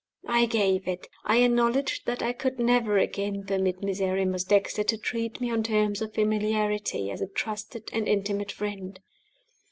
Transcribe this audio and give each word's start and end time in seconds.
I 0.25 0.47
gave 0.47 0.87
it. 0.87 1.05
I 1.25 1.37
acknowledged 1.43 2.07
that 2.07 2.23
I 2.23 2.33
could 2.33 2.57
never 2.59 2.97
again 2.97 3.43
permit 3.45 3.83
Miserrimus 3.83 4.43
Dexter 4.43 4.83
to 4.83 4.97
treat 4.97 5.39
me 5.39 5.51
on 5.51 5.61
terms 5.61 6.01
of 6.01 6.15
familiarity 6.15 7.11
as 7.11 7.21
a 7.21 7.27
trusted 7.27 7.87
and 7.93 8.07
intimate 8.07 8.51
friend. 8.51 8.99